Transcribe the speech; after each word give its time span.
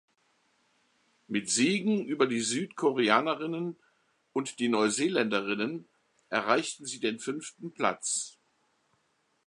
Mit 1.27 1.51
Siegen 1.51 2.03
über 2.07 2.25
die 2.25 2.41
Südkoreanerinnen 2.41 3.77
und 4.33 4.57
die 4.57 4.67
Neuseeländerinnen 4.67 5.87
erreichten 6.29 6.87
sie 6.87 6.99
den 6.99 7.19
fünften 7.19 7.71
Platz. 7.71 8.39